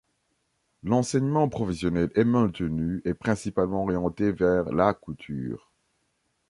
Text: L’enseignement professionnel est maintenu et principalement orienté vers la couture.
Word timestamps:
L’enseignement 0.81 1.47
professionnel 1.47 2.09
est 2.15 2.23
maintenu 2.23 3.03
et 3.05 3.13
principalement 3.13 3.83
orienté 3.83 4.31
vers 4.31 4.73
la 4.73 4.95
couture. 4.95 5.69